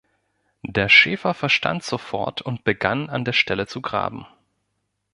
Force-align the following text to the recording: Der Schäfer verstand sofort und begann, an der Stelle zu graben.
Der 0.65 0.89
Schäfer 0.89 1.35
verstand 1.35 1.83
sofort 1.83 2.41
und 2.41 2.63
begann, 2.63 3.07
an 3.11 3.23
der 3.23 3.33
Stelle 3.33 3.67
zu 3.67 3.81
graben. 3.83 4.25